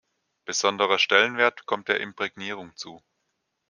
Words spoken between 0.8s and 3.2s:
Stellenwert kommt der Imprägnierung zu.